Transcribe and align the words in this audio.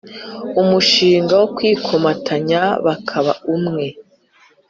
umushinga 0.61 1.33
wo 1.41 1.47
kwikomatanya 1.55 2.61
bakaba 2.85 3.31
umwe 3.55 3.85